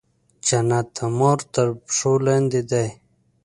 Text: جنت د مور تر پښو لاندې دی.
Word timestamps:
جنت 0.45 0.87
د 0.97 0.99
مور 1.17 1.39
تر 1.53 1.67
پښو 1.85 2.13
لاندې 2.25 2.61
دی. 2.71 2.87